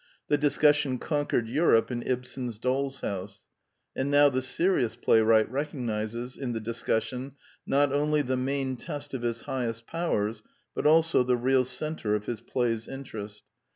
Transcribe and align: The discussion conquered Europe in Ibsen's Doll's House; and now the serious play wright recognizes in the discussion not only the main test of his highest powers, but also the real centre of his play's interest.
The 0.29 0.37
discussion 0.39 0.97
conquered 0.97 1.47
Europe 1.47 1.91
in 1.91 2.01
Ibsen's 2.01 2.57
Doll's 2.57 3.01
House; 3.01 3.45
and 3.95 4.09
now 4.09 4.29
the 4.29 4.41
serious 4.41 4.95
play 4.95 5.21
wright 5.21 5.47
recognizes 5.51 6.37
in 6.37 6.53
the 6.53 6.59
discussion 6.59 7.33
not 7.67 7.93
only 7.93 8.23
the 8.23 8.35
main 8.35 8.77
test 8.77 9.13
of 9.13 9.21
his 9.21 9.41
highest 9.41 9.85
powers, 9.85 10.41
but 10.73 10.87
also 10.87 11.21
the 11.21 11.37
real 11.37 11.65
centre 11.65 12.15
of 12.15 12.25
his 12.25 12.41
play's 12.41 12.87
interest. 12.87 13.43